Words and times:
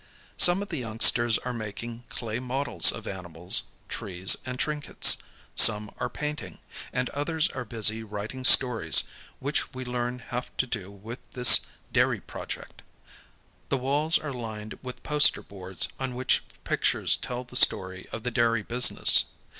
Some 0.35 0.63
of 0.63 0.69
the 0.69 0.79
youngsters 0.79 1.37
are 1.37 1.53
making 1.53 2.05
clay 2.09 2.39
models 2.39 2.91
of 2.91 3.05
ani 3.05 3.29
mals, 3.29 3.61
trees, 3.87 4.35
and 4.47 4.57
trinkets; 4.57 5.17
some 5.53 5.91
are 5.99 6.09
painting; 6.09 6.57
and 6.91 7.07
others 7.11 7.49
are 7.49 7.63
busy 7.65 8.01
writing 8.01 8.43
stories, 8.43 9.03
which 9.39 9.75
we 9.75 9.85
learn 9.85 10.17
have 10.17 10.57
to 10.57 10.65
do 10.65 10.89
with 10.89 11.19
this 11.33 11.67
dairy 11.93 12.19
project. 12.19 12.81
The 13.69 13.77
walls 13.77 14.17
are 14.17 14.33
lined 14.33 14.75
with 14.81 15.03
poster 15.03 15.43
boards 15.43 15.87
on 15.99 16.15
which 16.15 16.41
pictures 16.63 17.15
tell 17.15 17.43
the 17.43 17.55
story 17.55 18.09
of 18.11 18.23
the 18.23 18.31
dairy 18.31 18.63
business. 18.63 19.25